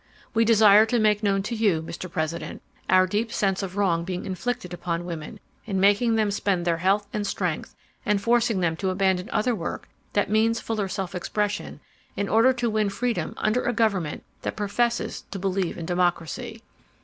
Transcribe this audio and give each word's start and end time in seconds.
"We 0.33 0.45
desire 0.45 0.87
to 0.87 0.97
make 0.97 1.21
known 1.21 1.43
to 1.43 1.53
you, 1.55 1.79
Mr. 1.83 2.11
President, 2.11 2.63
our 2.89 3.05
deep 3.05 3.31
sense 3.31 3.61
of 3.61 3.77
wrong 3.77 4.03
being 4.03 4.25
inflicted 4.25 4.73
upon 4.73 5.05
women 5.05 5.39
in 5.67 5.79
making 5.79 6.15
them 6.15 6.31
spend 6.31 6.65
their 6.65 6.77
health 6.79 7.05
and 7.13 7.27
strength 7.27 7.75
and 8.03 8.19
forcing 8.19 8.61
them 8.61 8.75
to 8.77 8.89
abandon 8.89 9.29
other 9.31 9.53
work 9.53 9.87
that 10.13 10.27
means 10.27 10.59
fuller 10.59 10.87
self 10.87 11.13
expression, 11.13 11.81
in 12.17 12.27
order 12.27 12.51
to 12.51 12.67
win 12.71 12.89
freedom 12.89 13.35
under 13.37 13.63
a 13.63 13.73
government 13.73 14.23
that 14.41 14.57
professes 14.57 15.21
to 15.29 15.37
believe 15.37 15.77
in 15.77 15.85
democracy. 15.85 16.63